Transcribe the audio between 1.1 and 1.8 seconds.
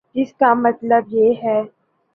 یہ ہے۔